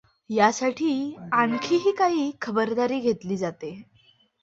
[0.29, 3.71] यासाठी आणखीही काही खबरदारी घेतली जाते.